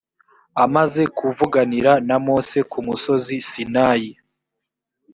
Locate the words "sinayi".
3.49-4.11